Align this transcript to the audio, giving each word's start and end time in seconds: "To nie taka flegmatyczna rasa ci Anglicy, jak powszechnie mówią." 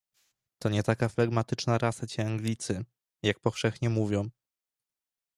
"To 0.61 0.69
nie 0.69 0.83
taka 0.83 1.09
flegmatyczna 1.09 1.77
rasa 1.77 2.07
ci 2.07 2.21
Anglicy, 2.21 2.85
jak 3.23 3.39
powszechnie 3.39 3.89
mówią." 3.89 4.29